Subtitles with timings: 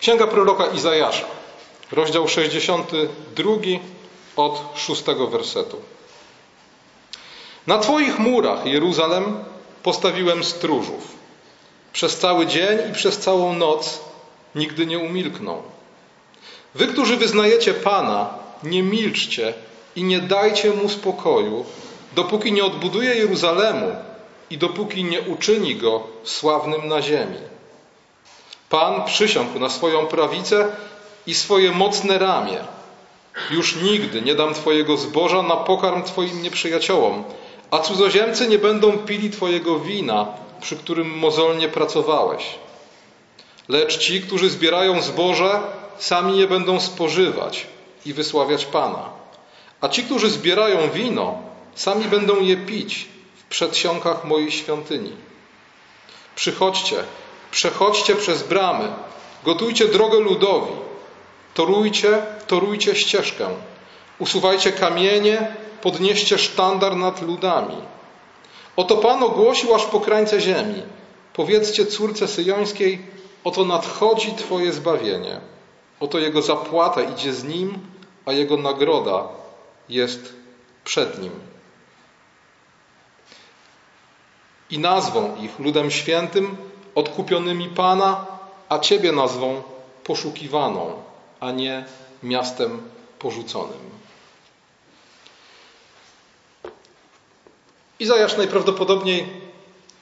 [0.00, 1.26] Księga proroka Izajasza,
[1.92, 3.52] rozdział 62
[4.36, 5.76] od 6 wersetu.
[7.66, 9.44] Na Twoich murach, Jeruzalem,
[9.82, 11.12] postawiłem stróżów.
[11.92, 14.00] Przez cały dzień i przez całą noc
[14.54, 15.62] nigdy nie umilkną.
[16.74, 19.54] Wy, którzy wyznajecie Pana, nie milczcie
[19.96, 21.64] i nie dajcie mu spokoju,
[22.14, 23.96] dopóki nie odbuduje Jeruzalemu
[24.50, 27.38] i dopóki nie uczyni go sławnym na ziemi.
[28.70, 30.68] Pan przysiągł na swoją prawicę
[31.26, 32.58] i swoje mocne ramię.
[33.50, 37.24] Już nigdy nie dam Twojego zboża na pokarm Twoim nieprzyjaciołom,
[37.70, 40.26] a cudzoziemcy nie będą pili Twojego wina,
[40.60, 42.44] przy którym mozolnie pracowałeś.
[43.68, 45.60] Lecz ci, którzy zbierają zboże,
[45.98, 47.66] sami nie będą spożywać
[48.06, 49.08] i wysławiać Pana.
[49.80, 51.38] A ci, którzy zbierają wino,
[51.74, 55.12] sami będą je pić w przedsionkach mojej świątyni.
[56.34, 56.96] Przychodźcie,
[57.50, 58.88] przechodźcie przez bramy,
[59.44, 60.72] gotujcie drogę ludowi,
[61.54, 63.48] torujcie, torujcie ścieżkę,
[64.18, 67.76] usuwajcie kamienie, podnieście sztandar nad ludami.
[68.76, 70.82] Oto Pan ogłosił aż po krańce ziemi.
[71.32, 73.06] Powiedzcie córce syjońskiej,
[73.44, 75.40] oto nadchodzi Twoje zbawienie.
[76.00, 77.78] Oto Jego zapłata idzie z Nim,
[78.26, 79.28] a Jego nagroda
[79.88, 80.34] jest
[80.84, 81.32] przed Nim.
[84.70, 86.56] I nazwą ich ludem świętym,
[86.94, 88.26] odkupionymi Pana,
[88.68, 89.62] a Ciebie nazwą
[90.04, 91.02] poszukiwaną,
[91.40, 91.84] a nie
[92.22, 92.82] miastem
[93.18, 93.90] porzuconym.
[98.00, 99.26] Izajasz najprawdopodobniej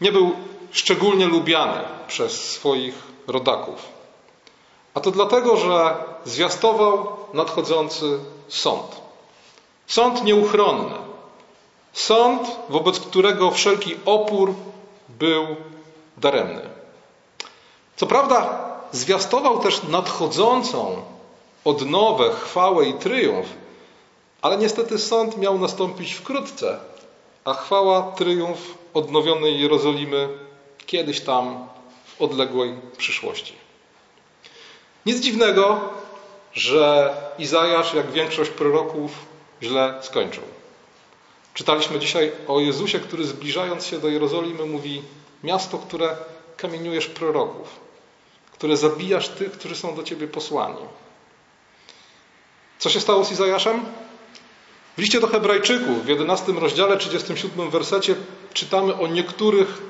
[0.01, 0.33] nie był
[0.71, 2.95] szczególnie lubiany przez swoich
[3.27, 3.89] rodaków.
[4.95, 9.01] A to dlatego, że zwiastował nadchodzący sąd.
[9.87, 10.95] Sąd nieuchronny.
[11.93, 14.55] Sąd, wobec którego wszelki opór
[15.09, 15.47] był
[16.17, 16.78] daremny.
[17.99, 21.03] Co prawda, zwiastował też nadchodzącą
[21.65, 23.47] odnowę, chwałę i triumf,
[24.43, 26.79] ale niestety sąd miał nastąpić wkrótce,
[27.45, 28.59] a chwała, triumf
[28.95, 30.29] odnowionej Jerozolimy
[30.87, 31.69] kiedyś tam
[32.05, 33.55] w odległej przyszłości.
[35.07, 35.81] Nic dziwnego,
[36.53, 39.11] że Izajasz, jak większość proroków,
[39.63, 40.43] źle skończył.
[41.55, 45.03] Czytaliśmy dzisiaj o Jezusie, który zbliżając się do Jerozolimy mówi:
[45.45, 46.17] Miasto, które
[46.57, 47.88] kamieniujesz proroków,
[48.59, 50.83] które zabijasz tych, którzy są do ciebie posłani.
[52.79, 53.85] Co się stało z Izajaszem?
[54.97, 58.15] W liście do Hebrajczyków w 11 rozdziale, 37 wersecie
[58.53, 59.83] czytamy o niektórych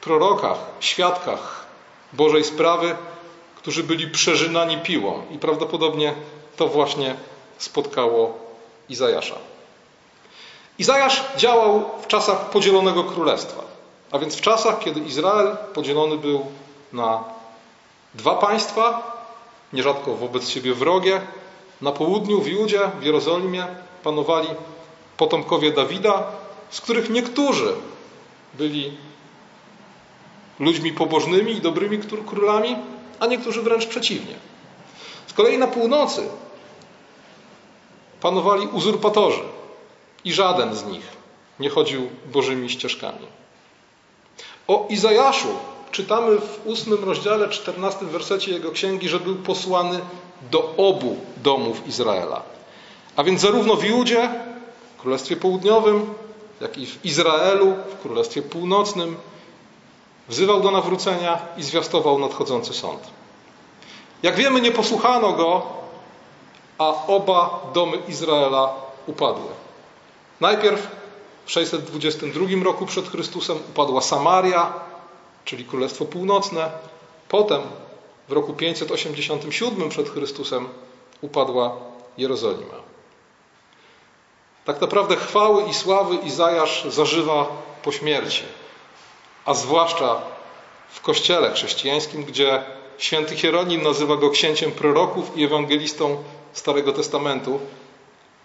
[0.00, 1.66] prorokach, świadkach
[2.12, 2.96] Bożej sprawy,
[3.56, 6.14] którzy byli przeżynani piłą i prawdopodobnie
[6.56, 7.14] to właśnie
[7.58, 8.38] spotkało
[8.88, 9.34] Izajasza.
[10.78, 13.62] Izajasz działał w czasach podzielonego królestwa,
[14.10, 16.46] a więc w czasach, kiedy Izrael podzielony był
[16.92, 17.37] na
[18.14, 19.16] dwa państwa,
[19.72, 21.20] nierzadko wobec siebie wrogie.
[21.80, 23.66] Na południu w Judzie, w Jerozolimie
[24.02, 24.48] panowali
[25.16, 26.26] potomkowie Dawida,
[26.70, 27.74] z których niektórzy
[28.54, 28.96] byli
[30.60, 32.76] ludźmi pobożnymi i dobrymi królami,
[33.20, 34.34] a niektórzy wręcz przeciwnie.
[35.26, 36.28] Z kolei na północy
[38.20, 39.42] panowali uzurpatorzy
[40.24, 41.04] i żaden z nich
[41.60, 43.26] nie chodził Bożymi ścieżkami.
[44.68, 45.48] O Izajaszu
[45.90, 50.00] czytamy w ósmym rozdziale, czternastym wersecie jego księgi, że był posłany
[50.50, 52.42] do obu domów Izraela.
[53.16, 54.30] A więc zarówno w Judzie,
[54.96, 56.14] w Królestwie Południowym,
[56.60, 59.16] jak i w Izraelu, w Królestwie Północnym,
[60.28, 63.00] wzywał do nawrócenia i zwiastował nadchodzący sąd.
[64.22, 65.62] Jak wiemy, nie posłuchano go,
[66.78, 68.74] a oba domy Izraela
[69.06, 69.48] upadły.
[70.40, 70.88] Najpierw
[71.44, 74.72] w 622 roku przed Chrystusem upadła Samaria,
[75.48, 76.70] czyli Królestwo Północne.
[77.28, 77.62] Potem
[78.28, 80.68] w roku 587 przed Chrystusem
[81.20, 81.76] upadła
[82.18, 82.74] Jerozolima.
[84.64, 87.46] Tak naprawdę chwały i sławy Izajasz zażywa
[87.82, 88.42] po śmierci,
[89.44, 90.22] a zwłaszcza
[90.90, 92.62] w kościele chrześcijańskim, gdzie
[92.98, 97.60] święty Hieronim nazywa go księciem proroków i ewangelistą Starego Testamentu,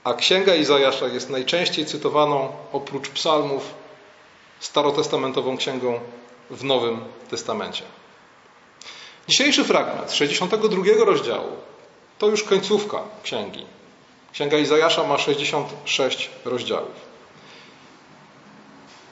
[0.04, 3.74] a księga Izajasza jest najczęściej cytowaną oprócz psalmów
[4.60, 6.00] starotestamentową księgą
[6.50, 7.00] w Nowym
[7.30, 7.84] Testamencie.
[9.28, 11.50] Dzisiejszy fragment 62 rozdziału
[12.20, 13.66] to już końcówka księgi.
[14.34, 17.14] Księga Izajasza ma 66 rozdziałów.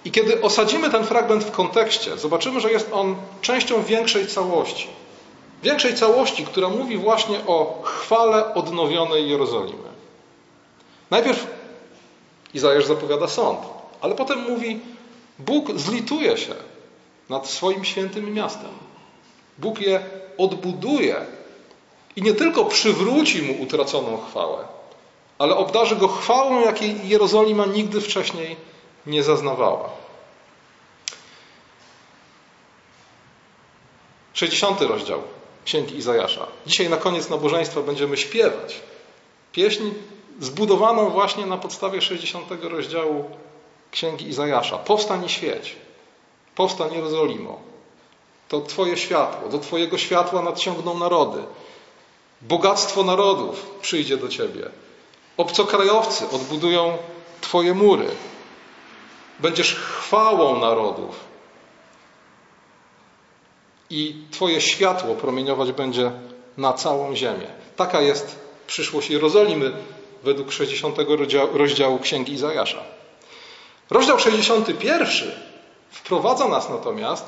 [0.06, 4.88] I kiedy osadzimy ten fragment w kontekście, zobaczymy, że jest on częścią większej całości.
[5.63, 9.89] Większej całości, która mówi właśnie o chwale odnowionej Jerozolimy.
[11.12, 11.48] Najpierw
[12.54, 13.60] Izajasz zapowiada sąd,
[14.01, 14.80] ale potem mówi:
[15.39, 16.54] Bóg zlituje się
[17.31, 18.72] nad swoim świętym miastem.
[19.57, 20.04] Bóg je
[20.38, 21.25] odbuduje
[22.16, 24.68] I nie tylko przywróci mu utraconą chwałę,
[25.38, 28.56] ale obdarzy go chwałą, jakiej Jerozolima nigdy wcześniej
[29.06, 29.89] nie zaznawała.
[34.34, 35.22] 60 rozdział
[35.66, 36.48] Księgi Izajasza.
[36.66, 38.81] Dzisiaj na koniec nabożeństwa będziemy śpiewać
[39.51, 39.84] pieśń
[40.39, 43.30] zbudowaną właśnie na podstawie 60 rozdziału
[43.92, 44.77] Księgi Izajasza.
[44.77, 45.75] Powstań i świeć.
[46.56, 47.59] Powstań Jerozolimo.
[48.50, 49.50] To Twoje światło.
[49.50, 51.44] Do Twojego światła nadciągną narody.
[52.42, 54.69] Bogactwo narodów przyjdzie do Ciebie.
[55.38, 56.98] Obcokrajowcy odbudują
[57.42, 58.07] Twoje mury.
[59.39, 61.19] Będziesz chwałą narodów.
[63.89, 66.12] I Twoje światło promieniować będzie
[66.57, 67.48] na całą ziemię.
[67.75, 69.71] Taka jest przyszłość Jerozolimy
[70.24, 70.98] według 60
[71.53, 72.83] rozdziału Księgi Izajasza.
[73.89, 75.31] Rozdział 61
[75.92, 77.26] wprowadza nas natomiast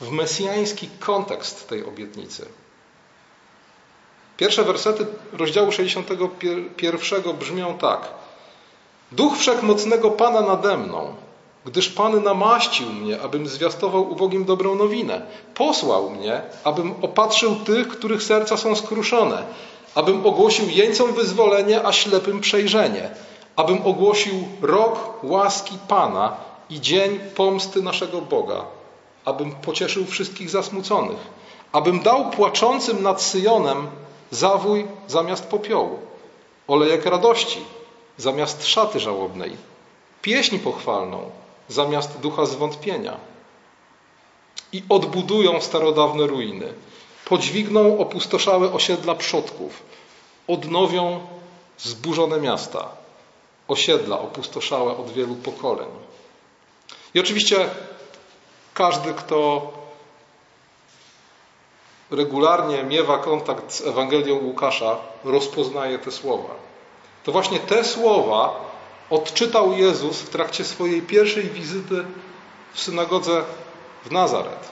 [0.00, 2.46] w mesjański kontekst tej obietnicy.
[4.36, 8.08] Pierwsze wersety rozdziału 61 brzmią tak.
[9.12, 11.14] Duch Wszechmocnego Pana nade mną,
[11.66, 15.22] gdyż Pan namaścił mnie, abym zwiastował ubogim dobrą nowinę.
[15.54, 19.42] Posłał mnie, abym opatrzył tych, których serca są skruszone,
[19.94, 23.10] abym ogłosił jeńcom wyzwolenie, a ślepym przejrzenie,
[23.56, 26.36] abym ogłosił rok łaski Pana
[26.70, 28.64] i dzień pomsty naszego Boga,
[29.24, 31.18] abym pocieszył wszystkich zasmuconych,
[31.72, 33.88] abym dał płaczącym nad Syjonem
[34.30, 35.98] zawój zamiast popiołu,
[36.68, 37.60] olejek radości
[38.16, 39.56] zamiast szaty żałobnej,
[40.22, 41.30] pieśń pochwalną
[41.68, 43.16] zamiast ducha zwątpienia.
[44.72, 46.72] I odbudują starodawne ruiny,
[47.24, 49.82] podźwigną opustoszałe osiedla przodków,
[50.48, 51.20] odnowią
[51.78, 52.88] zburzone miasta,
[53.68, 55.88] osiedla opustoszałe od wielu pokoleń.
[57.14, 57.68] I oczywiście
[58.74, 59.72] każdy, kto
[62.10, 66.54] regularnie miewa kontakt z Ewangelią Łukasza, rozpoznaje te słowa.
[67.24, 68.70] To właśnie te słowa
[69.10, 72.04] odczytał Jezus w trakcie swojej pierwszej wizyty
[72.72, 73.44] w synagodze
[74.04, 74.68] w Nazaret,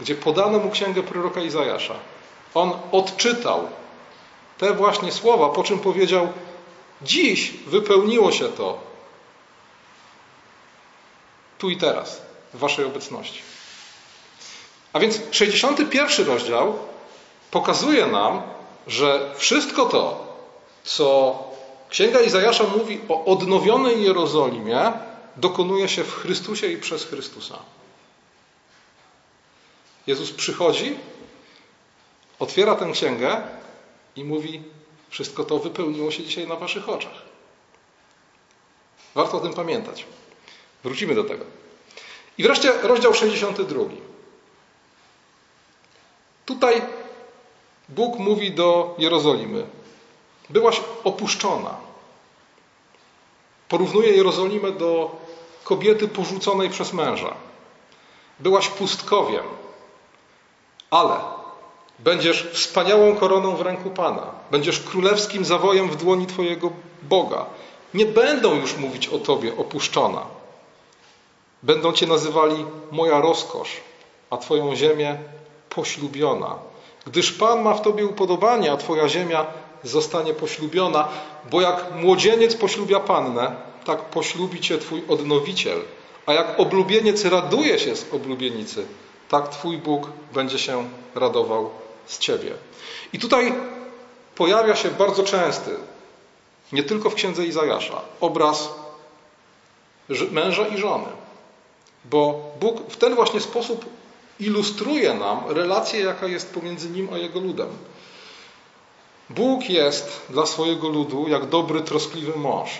[0.00, 1.94] gdzie podano mu księgę proroka Izajasza.
[2.54, 3.68] On odczytał
[4.58, 6.28] te właśnie słowa, po czym powiedział:
[7.02, 8.89] Dziś wypełniło się to
[11.60, 12.22] tu i teraz,
[12.54, 13.40] w Waszej obecności.
[14.92, 16.78] A więc 61 rozdział
[17.50, 18.42] pokazuje nam,
[18.86, 20.26] że wszystko to,
[20.84, 21.38] co
[21.90, 24.92] Księga Izajasza mówi o odnowionej Jerozolimie,
[25.36, 27.58] dokonuje się w Chrystusie i przez Chrystusa.
[30.06, 30.96] Jezus przychodzi,
[32.38, 33.42] otwiera tę księgę
[34.16, 34.62] i mówi:
[35.08, 37.22] Wszystko to wypełniło się dzisiaj na Waszych oczach.
[39.14, 40.06] Warto o tym pamiętać.
[40.84, 41.44] Wrócimy do tego.
[42.38, 43.84] I wreszcie rozdział 62.
[46.46, 46.82] Tutaj
[47.88, 49.66] Bóg mówi do Jerozolimy:
[50.50, 51.74] Byłaś opuszczona.
[53.68, 55.16] Porównuje Jerozolimę do
[55.64, 57.34] kobiety porzuconej przez męża.
[58.40, 59.44] Byłaś pustkowiem,
[60.90, 61.20] ale
[61.98, 64.26] będziesz wspaniałą koroną w ręku Pana.
[64.50, 66.70] Będziesz królewskim zawojem w dłoni Twojego
[67.02, 67.46] Boga.
[67.94, 70.39] Nie będą już mówić o Tobie opuszczona.
[71.62, 73.70] Będą Cię nazywali moja rozkosz,
[74.30, 75.18] a Twoją ziemię
[75.68, 76.58] poślubiona.
[77.06, 79.46] Gdyż Pan ma w Tobie upodobanie, a Twoja ziemia
[79.84, 81.08] zostanie poślubiona,
[81.50, 85.80] bo jak młodzieniec poślubia pannę, tak poślubi cię twój odnowiciel.
[86.26, 88.86] A jak oblubieniec raduje się z oblubienicy,
[89.28, 91.70] tak twój Bóg będzie się radował
[92.06, 92.50] z ciebie.
[93.12, 93.54] I tutaj
[94.34, 95.70] pojawia się bardzo częsty,
[96.72, 98.74] nie tylko w księdze Izajasza, obraz
[100.30, 101.06] męża i żony.
[102.04, 103.84] Bo Bóg w ten właśnie sposób
[104.40, 107.68] ilustruje nam relację, jaka jest pomiędzy nim a jego ludem.
[109.30, 112.70] Bóg jest dla swojego ludu jak dobry, troskliwy mąż.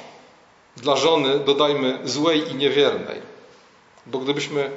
[0.77, 3.21] Dla żony, dodajmy, złej i niewiernej.
[4.07, 4.71] Bo gdybyśmy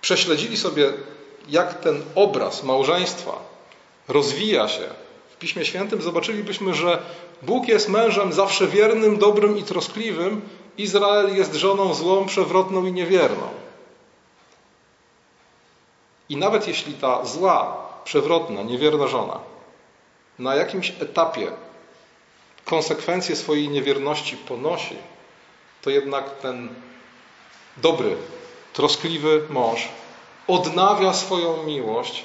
[0.00, 0.92] prześledzili sobie,
[1.48, 3.38] jak ten obraz małżeństwa
[4.08, 4.88] rozwija się
[5.30, 7.02] w Piśmie Świętym, zobaczylibyśmy, że
[7.42, 10.40] Bóg jest mężem zawsze wiernym, dobrym i troskliwym,
[10.82, 13.48] Izrael jest żoną złą, przewrotną i niewierną.
[16.28, 19.40] I nawet jeśli ta zła, przewrotna, niewierna żona
[20.38, 21.52] na jakimś etapie
[22.64, 24.96] konsekwencje swojej niewierności ponosi,
[25.82, 26.68] to jednak ten
[27.76, 28.16] dobry,
[28.72, 29.88] troskliwy mąż
[30.46, 32.24] odnawia swoją miłość,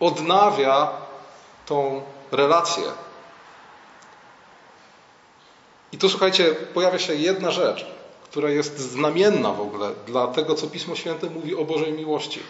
[0.00, 0.88] odnawia
[1.66, 2.02] tą
[2.32, 2.84] relację.
[5.96, 7.86] I tu słuchajcie, pojawia się jedna rzecz,
[8.24, 12.40] która jest znamienna w ogóle dla tego, co Pismo Święte mówi o Bożej miłości.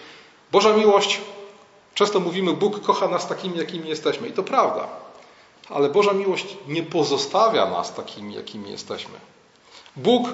[0.52, 1.20] Boża miłość
[1.96, 4.28] Często mówimy, Bóg kocha nas takimi, jakimi jesteśmy.
[4.28, 4.88] I to prawda.
[5.70, 9.14] Ale Boża miłość nie pozostawia nas takimi, jakimi jesteśmy.
[9.96, 10.28] Bóg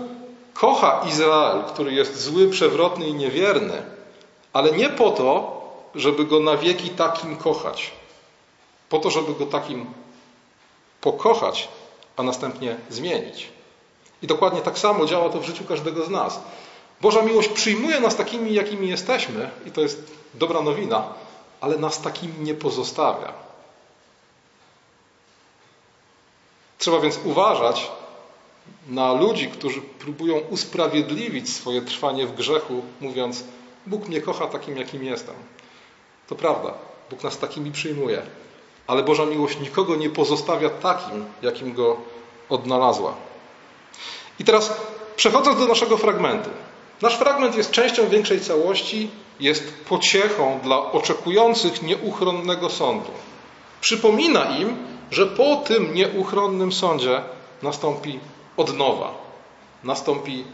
[0.55, 3.83] kocha Izrael, który jest zły, przewrotny i niewierny,
[4.53, 5.63] ale nie po to,
[5.95, 7.91] żeby go na wieki takim kochać.
[8.89, 9.87] Po to, żeby go takim
[11.01, 11.69] pokochać,
[12.17, 13.49] a następnie zmienić.
[14.23, 16.41] I dokładnie tak samo działa to w życiu każdego z nas.
[17.01, 21.15] Boża miłość przyjmuje nas takimi, jakimi jesteśmy, i to jest dobra nowina,
[21.61, 23.33] ale nas takimi nie pozostawia.
[26.79, 27.91] Trzeba więc uważać
[28.89, 33.45] na ludzi, którzy próbują usprawiedliwić swoje trwanie w grzechu, mówiąc:
[33.87, 35.35] Bóg mnie kocha takim, jakim jestem.
[36.29, 36.75] To prawda,
[37.11, 38.23] Bóg nas takimi przyjmuje,
[38.87, 41.97] ale Boża miłość nikogo nie pozostawia takim, jakim go
[42.49, 43.15] odnalazła.
[44.39, 44.77] I teraz
[45.17, 46.51] przechodząc do naszego fragmentu.
[47.03, 49.11] Nasz fragment jest częścią większej całości,
[49.41, 53.11] jest pociechą dla oczekujących nieuchronnego sądu.
[53.81, 54.77] Przypomina im,
[55.11, 57.23] że po tym nieuchronnym sądzie
[57.63, 58.21] nastąpi
[58.57, 59.15] odnowa,
[59.85, 60.45] nastąpi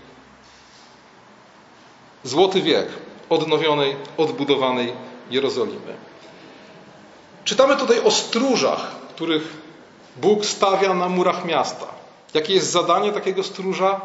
[2.24, 2.88] złoty wiek
[3.30, 4.92] odnowionej, odbudowanej
[5.30, 5.96] Jerozolimy.
[7.48, 9.56] Czytamy tutaj o stróżach, których
[10.16, 11.86] Bóg stawia na murach miasta.
[12.34, 14.00] Jakie jest zadanie takiego stróża?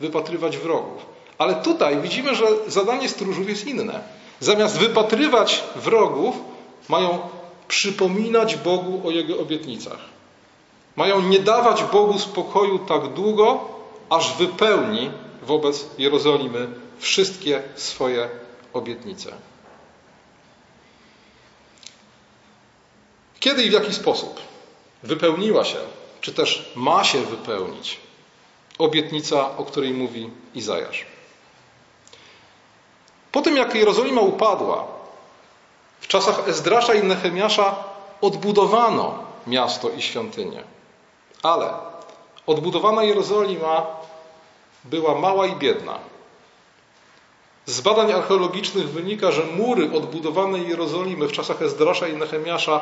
[0.00, 1.06] Wypatrywać wrogów.
[1.38, 4.00] Ale tutaj widzimy, że zadanie stróżów jest inne.
[4.40, 6.36] Zamiast wypatrywać wrogów,
[6.88, 7.18] mają
[7.68, 9.98] przypominać Bogu o Jego obietnicach.
[10.96, 13.68] Mają nie dawać Bogu spokoju tak długo,
[14.10, 15.10] aż wypełni
[15.42, 18.28] wobec Jerozolimy wszystkie swoje
[18.72, 19.32] obietnice.
[23.44, 24.40] Kiedy i w jaki sposób
[25.02, 25.78] wypełniła się,
[26.20, 28.00] czy też ma się wypełnić
[28.78, 31.06] obietnica, o której mówi Izajasz?
[33.32, 34.84] Po tym, jak Jerozolima upadła,
[36.00, 37.74] w czasach Ezdrasza i Nehemiasza
[38.20, 40.62] odbudowano miasto i świątynię.
[41.42, 41.74] Ale
[42.46, 43.86] odbudowana Jerozolima
[44.84, 45.98] była mała i biedna.
[47.66, 52.80] Z badań archeologicznych wynika, że mury odbudowanej Jerozolimy w czasach Ezdrasza i Nehemiasza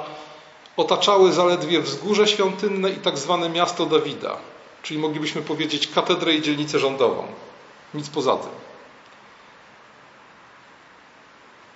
[0.76, 4.36] otaczały zaledwie wzgórze świątynne i tak zwane miasto Dawida,
[4.82, 7.26] czyli moglibyśmy powiedzieć katedrę i dzielnicę rządową.
[7.94, 8.50] Nic poza tym.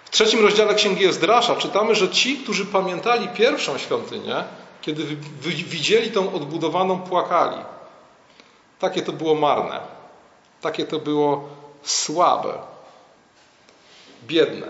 [0.04, 4.44] W trzecim rozdziale Księgi Ezdrasza czytamy, że ci, którzy pamiętali pierwszą świątynię,
[4.80, 7.58] kiedy widzieli tą odbudowaną, płakali.
[8.78, 9.80] Takie to było marne.
[10.60, 11.48] Takie to było
[11.82, 12.58] słabe.
[14.26, 14.66] Biedne.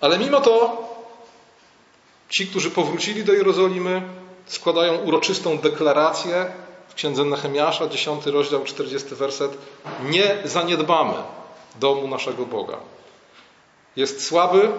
[0.00, 0.87] Ale mimo to
[2.28, 4.02] ci, którzy powrócili do Jerozolimy,
[4.46, 6.46] składają uroczystą deklarację
[6.88, 9.58] w księdze Nehemiasza, 10 rozdział, 40 werset.
[10.02, 11.14] Nie zaniedbamy
[11.80, 12.76] domu naszego Boga.
[13.96, 14.70] Jest słaby,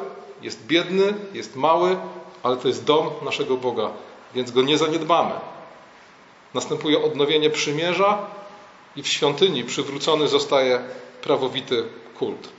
[0.41, 1.97] jest biedny, jest mały,
[2.43, 3.89] ale to jest dom naszego Boga,
[4.35, 5.31] więc go nie zaniedbamy.
[6.53, 8.17] Następuje odnowienie przymierza
[8.95, 10.79] i w świątyni przywrócony zostaje
[11.21, 11.83] prawowity
[12.19, 12.49] kult.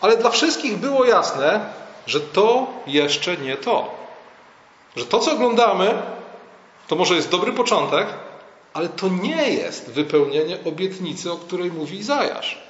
[0.00, 1.72] Ale dla wszystkich było jasne,
[2.06, 3.97] że to jeszcze nie to.
[4.96, 6.02] Że to, co oglądamy,
[6.88, 8.06] to może jest dobry początek,
[8.74, 12.62] ale to nie jest wypełnienie obietnicy, o której mówi Izajasz.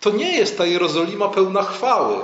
[0.00, 2.16] To nie jest ta Jerozolima pełna chwały.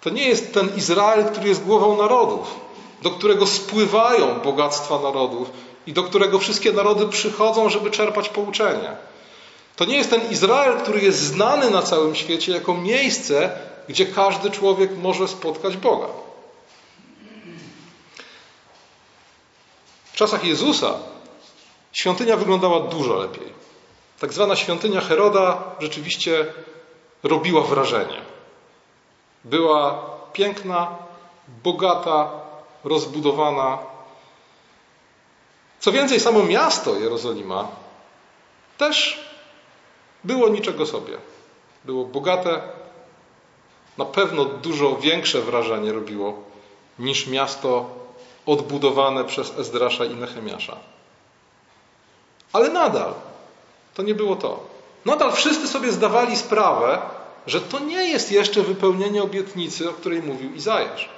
[0.00, 2.60] To nie jest ten Izrael, który jest głową narodów,
[3.02, 5.50] do którego spływają bogactwa narodów
[5.86, 8.96] i do którego wszystkie narody przychodzą, żeby czerpać pouczenie.
[9.76, 13.50] To nie jest ten Izrael, który jest znany na całym świecie jako miejsce,
[13.88, 16.06] gdzie każdy człowiek może spotkać Boga.
[20.20, 20.94] Czasach Jezusa
[21.92, 23.52] świątynia wyglądała dużo lepiej.
[24.18, 26.46] Tak zwana świątynia Heroda rzeczywiście
[27.22, 28.20] robiła wrażenie.
[29.44, 30.96] Była piękna,
[31.64, 32.30] bogata,
[32.84, 33.78] rozbudowana.
[35.80, 37.68] Co więcej, samo miasto Jerozolima
[38.78, 39.24] też
[40.24, 41.18] było niczego sobie.
[41.84, 42.62] Było bogate,
[43.98, 46.42] na pewno dużo większe wrażenie robiło
[46.98, 47.99] niż miasto
[48.52, 50.76] odbudowane przez Ezdrasza i Nehemiasza.
[52.52, 53.14] Ale nadal
[53.94, 54.66] to nie było to.
[55.04, 56.98] Nadal wszyscy sobie zdawali sprawę,
[57.46, 61.08] że to nie jest jeszcze wypełnienie obietnicy, o której mówił Izajasz.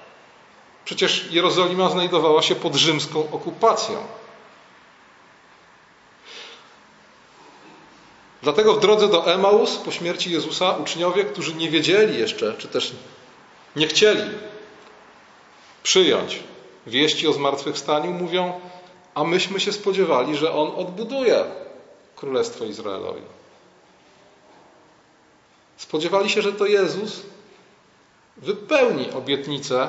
[0.85, 3.97] Przecież Jerozolima znajdowała się pod rzymską okupacją.
[8.43, 12.93] Dlatego w drodze do Emaus po śmierci Jezusa uczniowie, którzy nie wiedzieli jeszcze, czy też
[13.77, 14.31] nie chcieli
[15.83, 16.41] przyjąć
[16.87, 18.61] wieści o zmartwychwstaniu, mówią:
[19.15, 21.45] A myśmy się spodziewali, że on odbuduje
[22.17, 23.23] Królestwo Izraelowi.
[25.77, 27.23] Spodziewali się, że to Jezus
[28.37, 29.89] wypełni obietnicę,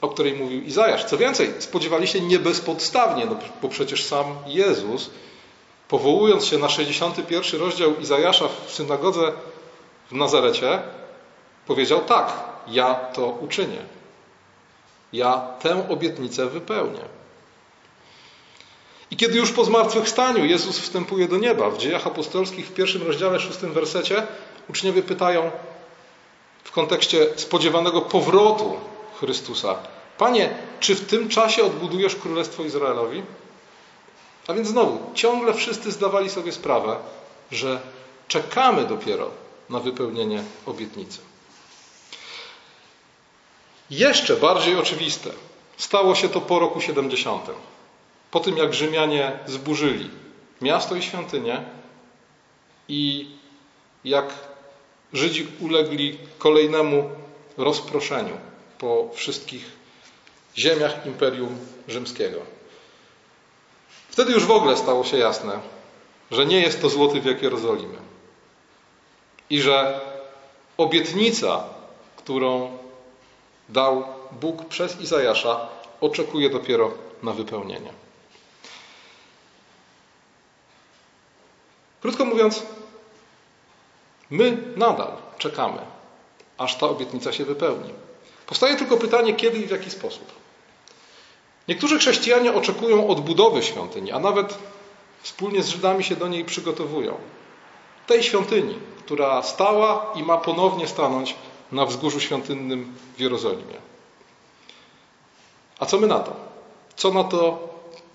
[0.00, 1.04] o której mówił Izajasz.
[1.04, 5.10] Co więcej, spodziewali się nie bezpodstawnie, no, bo przecież sam Jezus,
[5.88, 9.32] powołując się na 61 rozdział Izajasza w synagodze
[10.10, 10.82] w Nazarecie,
[11.66, 12.32] powiedział tak,
[12.66, 13.99] ja to uczynię.
[15.12, 17.00] Ja tę obietnicę wypełnię.
[19.10, 23.40] I kiedy już po zmartwychwstaniu Jezus wstępuje do nieba, w dziejach apostolskich w pierwszym rozdziale,
[23.40, 24.26] szóstym wersecie,
[24.68, 25.50] uczniowie pytają
[26.64, 28.76] w kontekście spodziewanego powrotu
[29.20, 29.74] Chrystusa:
[30.18, 33.22] Panie, czy w tym czasie odbudujesz królestwo Izraelowi?
[34.46, 36.96] A więc znowu, ciągle wszyscy zdawali sobie sprawę,
[37.52, 37.80] że
[38.28, 39.30] czekamy dopiero
[39.70, 41.18] na wypełnienie obietnicy.
[43.90, 45.30] Jeszcze bardziej oczywiste
[45.76, 47.50] stało się to po roku 70.
[48.30, 50.10] Po tym, jak Rzymianie zburzyli
[50.60, 51.64] miasto i świątynię
[52.88, 53.30] i
[54.04, 54.34] jak
[55.12, 57.10] Żydzi ulegli kolejnemu
[57.56, 58.36] rozproszeniu
[58.78, 59.70] po wszystkich
[60.58, 62.40] ziemiach Imperium Rzymskiego.
[64.08, 65.58] Wtedy już w ogóle stało się jasne,
[66.30, 67.98] że nie jest to złoty wiek Jerozolimy
[69.50, 70.00] i że
[70.76, 71.64] obietnica,
[72.16, 72.78] którą
[73.72, 75.68] dał Bóg przez Izajasza,
[76.00, 76.90] oczekuje dopiero
[77.22, 77.92] na wypełnienie.
[82.00, 82.62] Krótko mówiąc,
[84.30, 85.78] my nadal czekamy,
[86.58, 87.90] aż ta obietnica się wypełni.
[88.46, 90.32] Powstaje tylko pytanie, kiedy i w jaki sposób.
[91.68, 94.58] Niektórzy chrześcijanie oczekują odbudowy świątyni, a nawet
[95.22, 97.16] wspólnie z Żydami się do niej przygotowują.
[98.06, 101.34] Tej świątyni, która stała i ma ponownie stanąć
[101.72, 103.76] na wzgórzu świątynnym w Jerozolimie.
[105.78, 106.36] A co my na to?
[106.96, 107.68] Co na to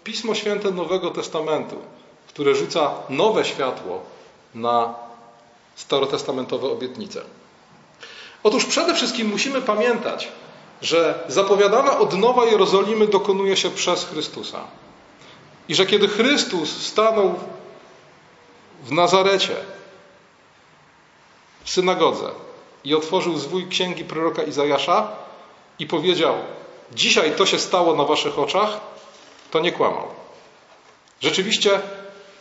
[0.03, 1.75] Pismo Święte Nowego Testamentu,
[2.27, 4.01] które rzuca nowe światło
[4.55, 4.93] na
[5.75, 7.21] starotestamentowe obietnice?
[8.43, 10.32] Otóż przede wszystkim musimy pamiętać,
[10.82, 14.60] że zapowiadana odnowa Jerozolimy dokonuje się przez Chrystusa.
[15.67, 17.36] I że kiedy Chrystus stanął
[18.84, 19.56] w Nazarecie,
[21.63, 22.44] w synagodze
[22.86, 25.12] i otworzył zwój księgi proroka Izajasza
[25.80, 26.36] i powiedział:
[26.93, 28.80] Dzisiaj to się stało na waszych oczach,
[29.52, 30.08] to nie kłamał.
[31.21, 31.80] Rzeczywiście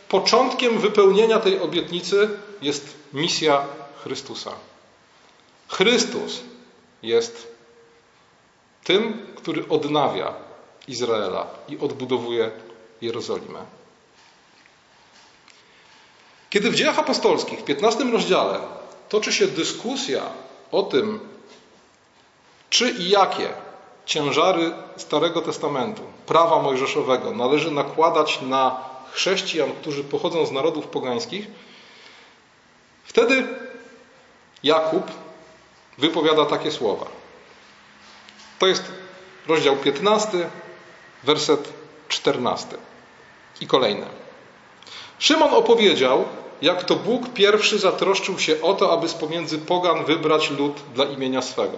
[0.09, 2.29] początkiem wypełnienia tej obietnicy
[2.61, 3.65] jest misja
[4.03, 4.51] Chrystusa.
[5.67, 6.41] Chrystus
[7.03, 7.55] jest
[8.83, 10.33] tym, który odnawia
[10.87, 12.51] Izraela i odbudowuje
[13.01, 13.59] Jerozolimę.
[16.49, 18.59] Kiedy w dziejach apostolskich w 15 rozdziale
[19.09, 20.23] toczy się dyskusja
[20.71, 21.19] o tym,
[22.69, 23.49] czy i jakie
[24.05, 28.79] ciężary Starego Testamentu, prawa mojżeszowego należy nakładać na
[29.11, 31.47] chrześcijan, którzy pochodzą z narodów pogańskich,
[33.03, 33.47] wtedy
[34.63, 35.11] Jakub
[35.97, 37.05] wypowiada takie słowa.
[38.59, 38.83] To jest
[39.47, 40.49] rozdział 15,
[41.23, 41.73] werset
[42.07, 42.67] 14
[43.61, 44.07] i kolejne.
[45.19, 46.25] Szymon opowiedział,
[46.61, 51.05] jak to Bóg pierwszy zatroszczył się o to, aby z pomiędzy pogan wybrać lud dla
[51.05, 51.77] imienia swego.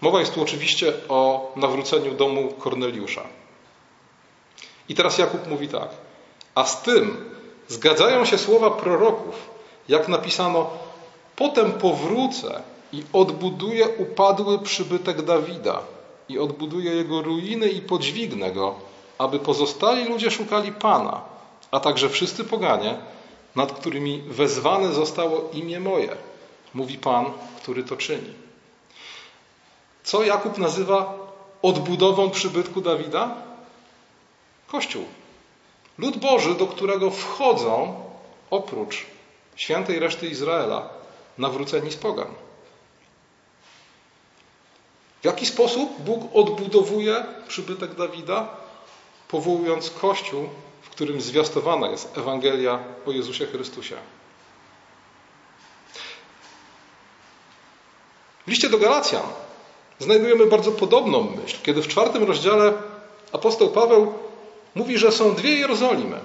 [0.00, 3.22] Mowa jest tu oczywiście o nawróceniu domu Korneliusza.
[4.88, 5.88] I teraz Jakub mówi tak.
[6.54, 7.30] A z tym
[7.68, 9.34] zgadzają się słowa proroków,
[9.88, 10.70] jak napisano:
[11.36, 12.62] Potem powrócę
[12.92, 15.82] i odbuduję upadły przybytek Dawida
[16.28, 18.74] i odbuduję jego ruiny i podźwignę go,
[19.18, 21.20] aby pozostali ludzie szukali Pana,
[21.70, 22.96] a także wszyscy poganie,
[23.56, 26.16] nad którymi wezwane zostało imię moje,
[26.74, 28.32] mówi Pan, który to czyni.
[30.04, 31.18] Co Jakub nazywa
[31.62, 33.34] odbudową przybytku Dawida?
[34.66, 35.04] Kościół.
[35.98, 37.94] Lud Boży, do którego wchodzą
[38.50, 39.06] oprócz
[39.56, 40.88] świętej reszty Izraela
[41.38, 42.28] nawróceni z pogan.
[45.22, 48.48] W jaki sposób Bóg odbudowuje przybytek Dawida?
[49.28, 50.48] Powołując Kościół,
[50.94, 53.96] którym zwiastowana jest Ewangelia o Jezusie Chrystusie.
[58.46, 59.22] W liście do Galacjan
[59.98, 62.72] znajdujemy bardzo podobną myśl, kiedy w czwartym rozdziale
[63.32, 64.14] apostoł Paweł
[64.74, 66.20] mówi, że są dwie Jerozolimy.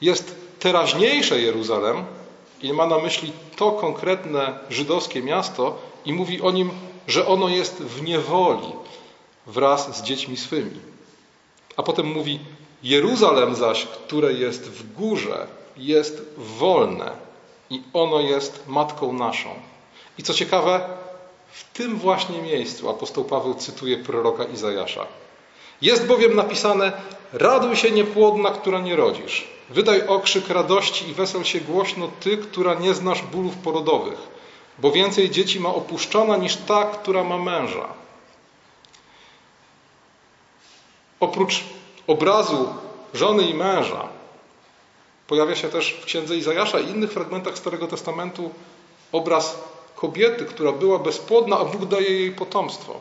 [0.00, 2.04] Jest teraźniejsze Jeruzalem
[2.62, 6.70] i ma na myśli to konkretne żydowskie miasto i mówi o nim
[7.06, 8.72] że ono jest w niewoli
[9.46, 10.80] wraz z dziećmi swymi.
[11.76, 12.40] A potem mówi:
[12.82, 17.10] Jeruzalem zaś, które jest w górze, jest wolne
[17.70, 19.48] i ono jest matką naszą.
[20.18, 20.80] I co ciekawe,
[21.52, 25.06] w tym właśnie miejscu apostoł Paweł cytuje proroka Izajasza.
[25.82, 26.92] Jest bowiem napisane:
[27.32, 29.48] Raduj się niepłodna, która nie rodzisz.
[29.70, 34.32] Wydaj okrzyk radości i wesel się głośno ty, która nie znasz bólów porodowych
[34.78, 37.88] bo więcej dzieci ma opuszczona niż ta, która ma męża.
[41.20, 41.64] Oprócz
[42.06, 42.74] obrazu
[43.14, 44.08] żony i męża
[45.26, 48.50] pojawia się też w księdze Izajasza i innych fragmentach Starego Testamentu
[49.12, 49.58] obraz
[49.96, 53.00] kobiety, która była bezpłodna, a Bóg daje jej potomstwo.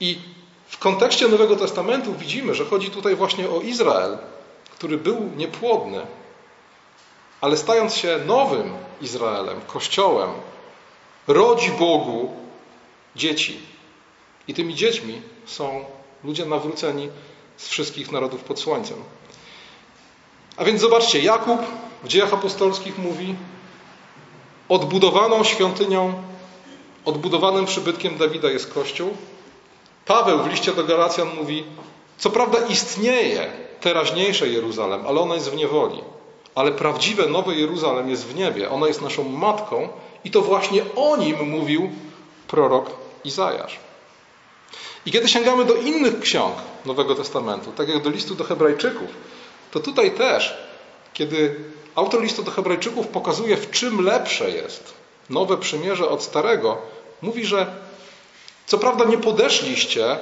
[0.00, 0.18] I
[0.66, 4.18] w kontekście Nowego Testamentu widzimy, że chodzi tutaj właśnie o Izrael,
[4.70, 6.06] który był niepłodny,
[7.40, 10.30] ale stając się nowym Izraelem, Kościołem,
[11.28, 12.34] rodzi Bogu
[13.16, 13.60] dzieci.
[14.48, 15.84] I tymi dziećmi są
[16.24, 17.08] ludzie nawróceni
[17.60, 18.96] z wszystkich narodów pod słońcem.
[20.56, 21.60] A więc zobaczcie, Jakub
[22.04, 23.34] w dziejach apostolskich mówi:
[24.68, 26.22] Odbudowaną świątynią,
[27.04, 29.10] odbudowanym przybytkiem Dawida jest Kościół.
[30.06, 31.64] Paweł w liście do Galacjan mówi:
[32.18, 36.00] Co prawda istnieje teraźniejsze Jeruzalem, ale ono jest w niewoli.
[36.54, 38.70] Ale prawdziwe Nowe Jeruzalem jest w niebie.
[38.70, 39.88] Ono jest naszą matką
[40.24, 41.90] i to właśnie o nim mówił
[42.48, 42.90] prorok
[43.24, 43.78] Izajasz.
[45.06, 46.54] I kiedy sięgamy do innych ksiąg
[46.86, 49.08] Nowego Testamentu, tak jak do listu do Hebrajczyków,
[49.70, 50.58] to tutaj też,
[51.14, 51.56] kiedy
[51.94, 54.94] autor listu do Hebrajczyków pokazuje, w czym lepsze jest
[55.30, 56.78] nowe przymierze od starego,
[57.22, 57.66] mówi, że
[58.66, 60.18] co prawda nie podeszliście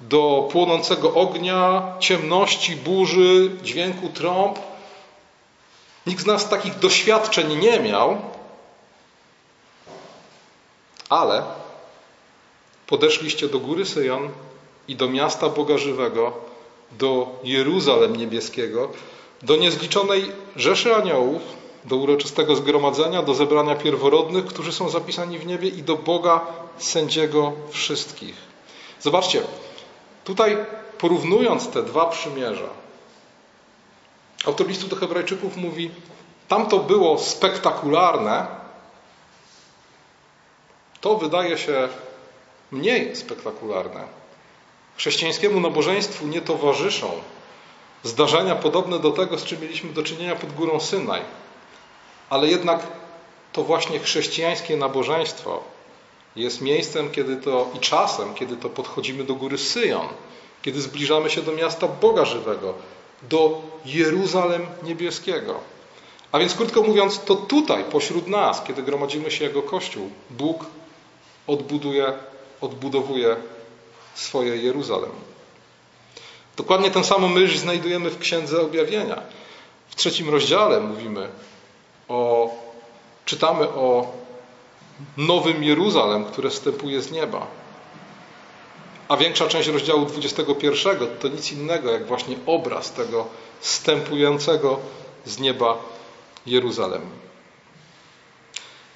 [0.00, 4.58] do płonącego ognia, ciemności, burzy, dźwięku trąb.
[6.06, 8.18] Nikt z nas takich doświadczeń nie miał,
[11.08, 11.42] ale
[12.86, 14.28] podeszliście do góry Syjon
[14.88, 16.32] i do miasta Boga Żywego,
[16.92, 18.88] do Jeruzalem Niebieskiego,
[19.42, 21.42] do niezliczonej rzeszy aniołów,
[21.84, 26.40] do uroczystego zgromadzenia, do zebrania pierworodnych, którzy są zapisani w niebie i do Boga
[26.78, 28.34] sędziego wszystkich.
[29.00, 29.42] Zobaczcie,
[30.24, 30.56] tutaj
[30.98, 32.68] porównując te dwa przymierza,
[34.44, 35.90] autor listu do Hebrajczyków mówi,
[36.48, 38.46] tam to było spektakularne,
[41.00, 41.88] to wydaje się
[42.72, 44.04] mniej spektakularne.
[44.96, 47.10] Chrześcijańskiemu nabożeństwu nie towarzyszą
[48.02, 51.22] zdarzenia podobne do tego, z czym mieliśmy do czynienia pod górą Synaj.
[52.30, 52.86] Ale jednak
[53.52, 55.62] to właśnie chrześcijańskie nabożeństwo
[56.36, 60.08] jest miejscem, kiedy to i czasem, kiedy to podchodzimy do góry Syjon,
[60.62, 62.74] kiedy zbliżamy się do miasta Boga żywego,
[63.22, 65.60] do Jeruzalem niebieskiego.
[66.32, 70.66] A więc krótko mówiąc, to tutaj, pośród nas, kiedy gromadzimy się jako Kościół, Bóg
[71.46, 72.12] odbuduje,
[72.62, 73.36] odbudowuje
[74.14, 75.10] swoje Jeruzalem.
[76.56, 79.22] Dokładnie tę samą myśl znajdujemy w Księdze Objawienia.
[79.88, 81.28] W trzecim rozdziale mówimy
[82.08, 82.50] o,
[83.24, 84.12] czytamy o
[85.16, 87.46] nowym Jeruzalem, które wstępuje z nieba.
[89.08, 93.26] A większa część rozdziału 21 to nic innego jak właśnie obraz tego
[93.60, 94.78] wstępującego
[95.26, 95.78] z nieba
[96.46, 97.02] Jeruzalem.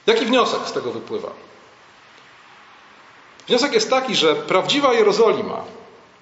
[0.07, 1.46] Jaki wniosek z tego wypływa?
[3.49, 5.65] Wniosek jest taki, że prawdziwa Jerozolima,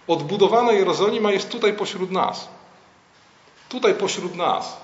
[0.09, 2.49] odbudowana Jerozolima jest tutaj pośród nas.
[3.69, 4.77] Tutaj pośród nas,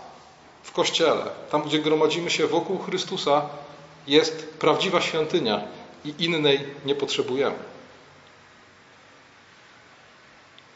[0.62, 3.48] w Kościele, tam gdzie gromadzimy się wokół Chrystusa,
[4.06, 5.62] jest prawdziwa świątynia
[6.04, 7.58] i innej nie potrzebujemy.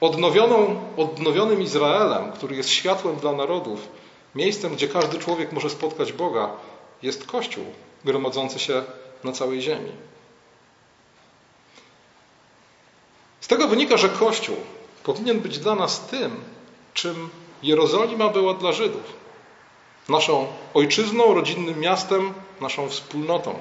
[0.00, 3.88] Odnowioną, odnowionym Izraelem, który jest światłem dla narodów,
[4.34, 6.50] miejscem, gdzie każdy człowiek może spotkać Boga,
[7.02, 7.64] jest Kościół
[8.04, 8.82] gromadzący się
[9.24, 9.92] na całej ziemi.
[13.44, 14.56] Z tego wynika, że Kościół
[15.02, 16.40] powinien być dla nas tym,
[16.94, 17.28] czym
[17.62, 19.02] Jerozolima była dla Żydów.
[20.08, 23.54] Naszą ojczyzną, rodzinnym miastem, naszą wspólnotą.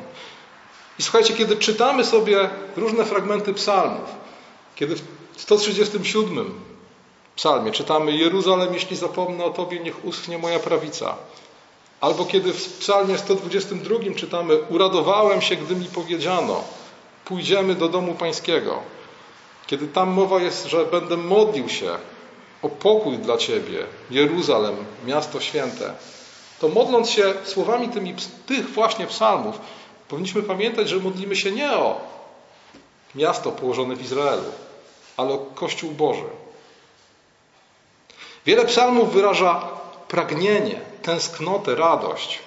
[1.00, 4.10] I słuchajcie, kiedy czytamy sobie różne fragmenty psalmów,
[4.76, 5.02] kiedy w
[5.38, 6.54] 137
[7.36, 11.16] psalmie czytamy Jeruzalem, jeśli zapomnę o Tobie, niech uschnie moja prawica.
[12.02, 16.64] Albo kiedy w psalmie 122 czytamy Uradowałem się, gdy mi powiedziano
[17.26, 19.03] pójdziemy do domu pańskiego.
[19.68, 21.98] Kiedy tam mowa jest, że będę modlił się
[22.62, 25.94] o pokój dla Ciebie, Jeruzalem, miasto święte,
[26.60, 29.60] to modląc się słowami tymi, tych właśnie psalmów,
[30.08, 32.02] powinniśmy pamiętać, że modlimy się nie o
[33.16, 34.52] miasto położone w Izraelu,
[35.18, 36.26] ale o Kościół Boży.
[38.46, 39.68] Wiele psalmów wyraża
[40.08, 42.40] pragnienie, tęsknotę, radość.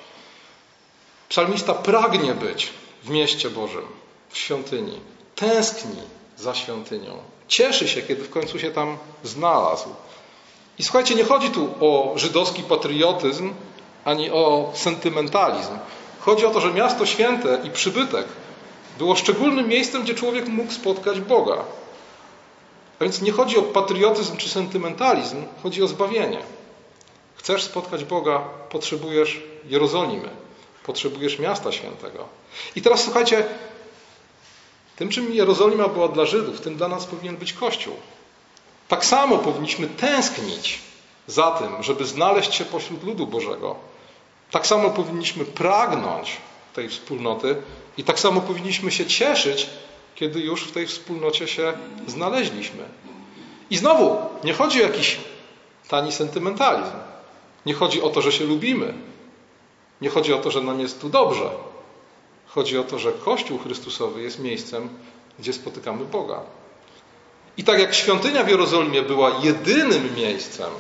[1.29, 3.87] Psalmista pragnie być w mieście Bożym,
[4.31, 5.01] w świątyni.
[5.35, 6.03] Tęskni
[6.37, 7.19] za świątynią.
[7.49, 9.89] Cieszy się, kiedy w końcu się tam znalazł.
[10.79, 13.55] I słuchajcie, nie chodzi tu o żydowski patriotyzm
[14.05, 15.79] ani o sentymentalizm.
[16.21, 18.27] Chodzi o to, że miasto święte i przybytek
[18.99, 21.65] było szczególnym miejscem, gdzie człowiek mógł spotkać Boga.
[23.01, 26.39] A więc nie chodzi o patriotyzm czy sentymentalizm, chodzi o zbawienie.
[27.37, 28.39] Chcesz spotkać Boga,
[28.71, 30.29] potrzebujesz Jerozolimy.
[30.87, 32.25] Potrzebujesz miasta świętego.
[32.77, 33.45] I teraz słuchajcie,
[34.97, 37.95] tym czym Jerozolima była dla Żydów, tym dla nas powinien być Kościół.
[38.89, 40.81] Tak samo powinniśmy tęsknić
[41.27, 43.77] za tym, żeby znaleźć się pośród ludu Bożego.
[44.51, 46.37] Tak samo powinniśmy pragnąć
[46.75, 47.57] tej wspólnoty
[47.97, 49.67] i tak samo powinniśmy się cieszyć,
[50.15, 51.73] kiedy już w tej wspólnocie się
[52.07, 52.85] znaleźliśmy.
[53.71, 55.19] I znowu, nie chodzi o jakiś
[55.89, 56.97] tani sentymentalizm.
[57.67, 58.95] Nie chodzi o to, że się lubimy.
[60.01, 61.51] Nie chodzi o to, że nam jest tu dobrze.
[62.57, 64.89] Chodzi o to, że Kościół Chrystusowy jest miejscem,
[65.39, 66.41] gdzie spotykamy Boga.
[67.57, 70.71] I tak jak świątynia w Jerozolimie była jedynym miejscem,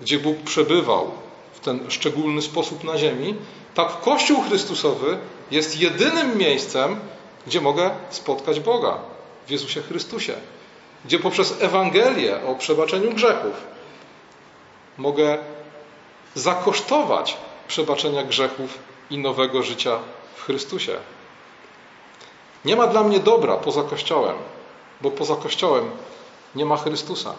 [0.00, 1.10] gdzie Bóg przebywał
[1.52, 3.34] w ten szczególny sposób na ziemi,
[3.74, 5.18] tak Kościół Chrystusowy
[5.50, 7.00] jest jedynym miejscem,
[7.46, 8.98] gdzie mogę spotkać Boga
[9.46, 10.34] w Jezusie Chrystusie.
[11.04, 13.54] Gdzie poprzez Ewangelię o przebaczeniu grzechów
[14.98, 15.38] mogę
[16.34, 17.36] zakosztować
[17.68, 18.78] przebaczenia grzechów
[19.10, 19.98] i nowego życia
[20.42, 20.96] w Chrystusie.
[22.64, 24.36] Nie ma dla mnie dobra poza Kościołem,
[25.00, 25.90] bo poza Kościołem
[26.54, 27.34] nie ma Chrystusa.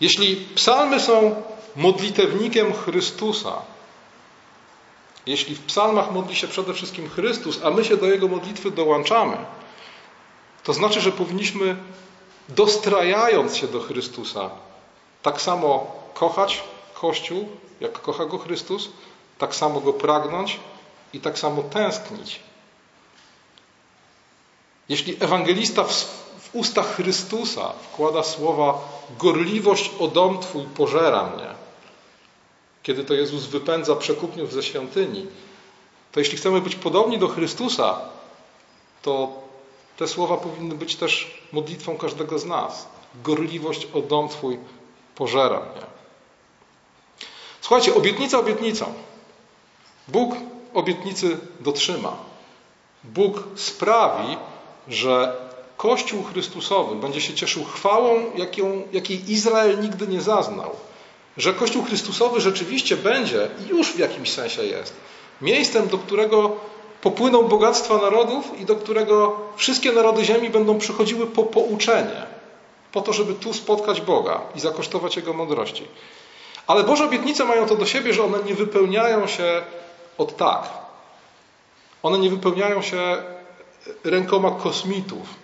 [0.00, 1.42] Jeśli psalmy są
[1.76, 3.62] modlitewnikiem Chrystusa,
[5.26, 9.36] jeśli w psalmach modli się przede wszystkim Chrystus, a my się do Jego modlitwy dołączamy,
[10.64, 11.76] to znaczy, że powinniśmy
[12.48, 14.50] dostrajając się do Chrystusa,
[15.22, 16.62] tak samo kochać
[16.94, 17.48] Kościół,
[17.80, 18.88] jak kocha go Chrystus,
[19.38, 20.60] tak samo go pragnąć
[21.14, 22.40] i tak samo tęsknić.
[24.88, 25.92] Jeśli ewangelista w,
[26.38, 28.78] w ustach Chrystusa wkłada słowa
[29.18, 31.48] gorliwość o dom Twój pożera mnie,
[32.82, 35.26] kiedy to Jezus wypędza przekupniów ze świątyni,
[36.12, 38.00] to jeśli chcemy być podobni do Chrystusa,
[39.02, 39.32] to
[39.96, 42.86] te słowa powinny być też modlitwą każdego z nas.
[43.24, 44.58] Gorliwość o dom Twój
[45.14, 45.86] pożera mnie.
[47.60, 48.94] Słuchajcie, obietnica obietnicą.
[50.08, 50.34] Bóg
[50.74, 52.16] obietnicy dotrzyma.
[53.04, 54.36] Bóg sprawi,
[54.88, 55.36] że
[55.76, 60.70] Kościół Chrystusowy będzie się cieszył chwałą, jaką, jakiej Izrael nigdy nie zaznał.
[61.36, 64.94] Że Kościół Chrystusowy rzeczywiście będzie i już w jakimś sensie jest
[65.40, 66.56] miejscem, do którego
[67.02, 72.26] popłyną bogactwa narodów i do którego wszystkie narody ziemi będą przychodziły po pouczenie,
[72.92, 75.84] po to, żeby tu spotkać Boga i zakosztować Jego mądrości.
[76.66, 79.62] Ale Boże obietnice mają to do siebie, że one nie wypełniają się
[80.18, 80.68] od tak.
[82.02, 83.22] One nie wypełniają się
[84.04, 85.34] rękoma kosmitów,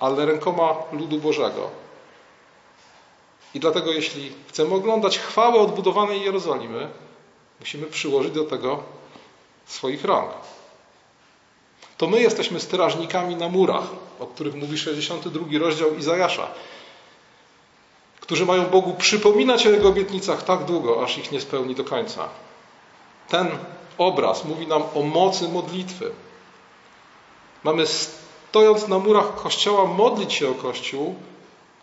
[0.00, 1.70] ale rękoma ludu Bożego.
[3.54, 6.88] I dlatego, jeśli chcemy oglądać chwałę odbudowanej Jerozolimy,
[7.60, 8.82] musimy przyłożyć do tego
[9.66, 10.30] swoich rąk.
[11.96, 13.84] To my jesteśmy strażnikami na murach,
[14.20, 16.48] o których mówi 62 rozdział Izajasza,
[18.20, 22.28] którzy mają Bogu przypominać o Jego obietnicach tak długo, aż ich nie spełni do końca.
[23.28, 23.58] Ten
[23.98, 26.12] obraz mówi nam o mocy modlitwy.
[27.64, 31.14] Mamy stojąc na murach Kościoła modlić się o Kościół,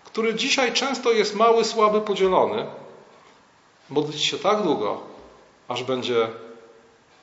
[0.05, 2.65] który dzisiaj często jest mały, słaby, podzielony.
[3.89, 5.01] Modlić się tak długo,
[5.67, 6.27] aż będzie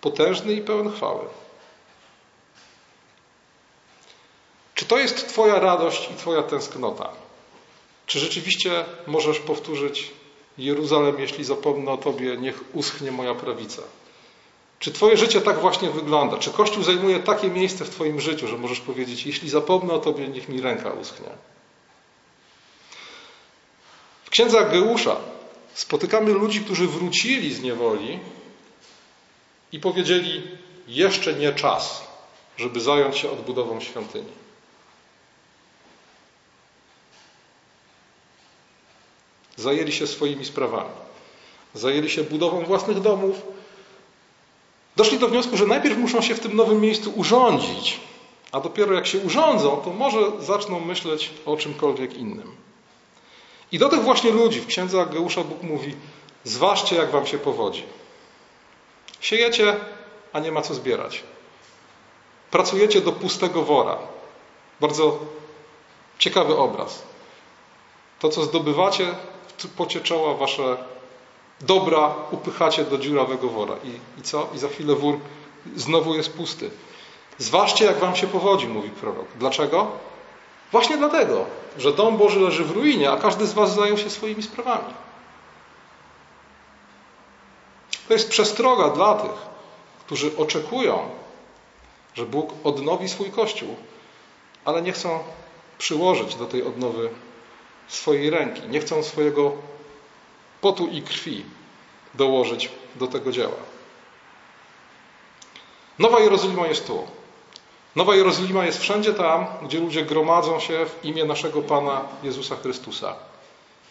[0.00, 1.24] potężny i pełen chwały.
[4.74, 7.08] Czy to jest Twoja radość i Twoja tęsknota?
[8.06, 10.12] Czy rzeczywiście możesz powtórzyć
[10.58, 13.82] Jeruzalem, jeśli zapomnę o Tobie, niech uschnie moja prawica?
[14.78, 16.38] Czy Twoje życie tak właśnie wygląda?
[16.38, 20.28] Czy Kościół zajmuje takie miejsce w Twoim życiu, że możesz powiedzieć, jeśli zapomnę o Tobie,
[20.28, 21.28] niech mi ręka uschnie?
[24.24, 25.16] W księdze Geusza
[25.74, 28.20] spotykamy ludzi, którzy wrócili z niewoli
[29.72, 30.42] i powiedzieli:
[30.88, 32.04] Jeszcze nie czas,
[32.56, 34.32] żeby zająć się odbudową świątyni.
[39.56, 40.90] Zajęli się swoimi sprawami.
[41.74, 43.42] Zajęli się budową własnych domów.
[44.96, 48.00] Doszli do wniosku, że najpierw muszą się w tym nowym miejscu urządzić,
[48.52, 52.56] a dopiero jak się urządzą, to może zaczną myśleć o czymkolwiek innym.
[53.72, 55.94] I do tych właśnie ludzi w księdze Ageusza Bóg mówi:
[56.44, 57.82] Zważcie, jak wam się powodzi.
[59.20, 59.76] Siejecie,
[60.32, 61.22] a nie ma co zbierać.
[62.50, 63.98] Pracujecie do pustego wora.
[64.80, 65.18] Bardzo
[66.18, 67.02] ciekawy obraz.
[68.20, 69.14] To, co zdobywacie,
[69.58, 70.76] w pocie czoła wasze
[71.60, 73.74] dobra upychacie do dziurawego wora.
[73.84, 74.48] I, I co?
[74.54, 75.18] I za chwilę wór
[75.76, 76.70] znowu jest pusty.
[77.38, 79.26] Zważcie, jak wam się powodzi, mówi prorok.
[79.38, 79.92] Dlaczego?
[80.72, 81.44] Właśnie dlatego,
[81.78, 84.94] że dom Boży leży w ruinie, a każdy z was zajął się swoimi sprawami.
[88.08, 89.46] To jest przestroga dla tych,
[90.06, 91.08] którzy oczekują,
[92.14, 93.76] że Bóg odnowi swój Kościół,
[94.64, 95.18] ale nie chcą
[95.78, 97.10] przyłożyć do tej odnowy
[97.88, 99.52] swojej ręki, nie chcą swojego
[100.66, 101.44] potu i krwi
[102.14, 103.60] dołożyć do tego dzieła.
[105.98, 107.06] Nowa Jerozolima jest tu.
[107.96, 113.14] Nowa Jerozolima jest wszędzie tam, gdzie ludzie gromadzą się w imię naszego Pana Jezusa Chrystusa.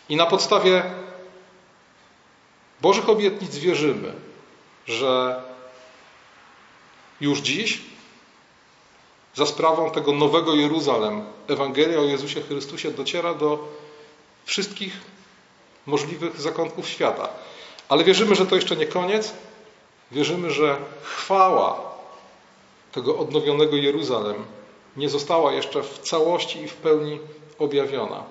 [0.09, 0.83] I na podstawie
[2.81, 4.13] Bożych obietnic wierzymy,
[4.85, 5.41] że
[7.21, 7.81] już dziś,
[9.35, 13.67] za sprawą tego nowego Jeruzalem, Ewangelia o Jezusie Chrystusie dociera do
[14.45, 15.14] wszystkich
[15.85, 17.29] możliwych zakątków świata.
[17.89, 19.33] Ale wierzymy, że to jeszcze nie koniec.
[20.11, 21.81] Wierzymy, że chwała
[22.91, 24.45] tego odnowionego Jeruzalem
[24.97, 27.19] nie została jeszcze w całości i w pełni
[27.59, 28.23] objawiona.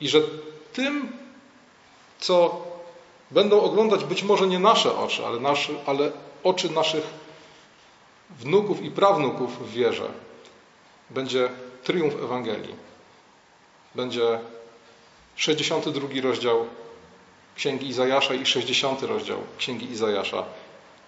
[0.00, 0.20] I że
[0.72, 1.12] tym,
[2.20, 2.64] co
[3.30, 5.54] będą oglądać być może nie nasze oczy, ale,
[5.86, 6.12] ale
[6.44, 7.04] oczy naszych
[8.30, 10.08] wnuków i prawnuków w wierze,
[11.10, 11.48] będzie
[11.84, 12.74] triumf Ewangelii.
[13.94, 14.38] Będzie
[15.36, 16.66] 62 rozdział
[17.56, 20.44] Księgi Izajasza i 60 rozdział Księgi Izajasza,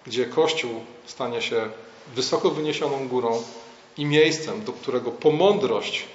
[0.05, 1.69] gdzie Kościół stanie się
[2.15, 3.43] wysoko wyniesioną górą
[3.97, 6.05] i miejscem, do którego po mądrość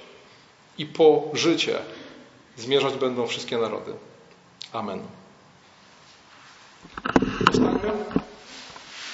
[0.77, 1.79] i po życie
[2.57, 3.93] zmierzać będą wszystkie narody.
[4.73, 5.01] Amen.
[7.49, 7.91] Ostatnio